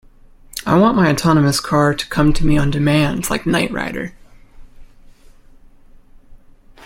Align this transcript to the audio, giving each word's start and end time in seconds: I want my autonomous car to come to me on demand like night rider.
I 0.65 0.79
want 0.79 0.95
my 0.97 1.11
autonomous 1.11 1.59
car 1.59 1.93
to 1.93 2.07
come 2.07 2.33
to 2.33 2.43
me 2.43 2.57
on 2.57 2.71
demand 2.71 3.29
like 3.29 3.45
night 3.45 3.69
rider. 3.69 4.15